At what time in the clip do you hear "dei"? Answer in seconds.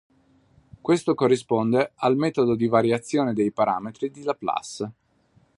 3.35-3.51